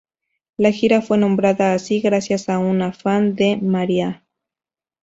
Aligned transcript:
La 0.57 0.71
Gira 0.71 1.03
fue 1.03 1.19
nombrada 1.19 1.75
así 1.75 2.01
gracias 2.01 2.49
a 2.49 2.57
una 2.57 2.91
fan 2.91 3.35
de 3.35 3.57
Mariah. 3.57 4.25